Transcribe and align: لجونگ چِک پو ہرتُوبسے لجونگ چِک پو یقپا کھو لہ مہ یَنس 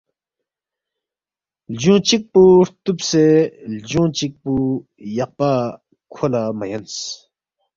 لجونگ 1.71 2.01
چِک 2.07 2.23
پو 2.31 2.41
ہرتُوبسے 2.59 3.25
لجونگ 3.73 4.11
چِک 4.17 4.33
پو 4.41 4.53
یقپا 5.17 5.51
کھو 6.13 6.25
لہ 6.31 6.41
مہ 6.57 6.65
یَنس 6.71 6.95